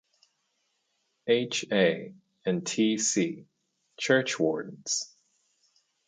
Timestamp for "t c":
2.65-3.45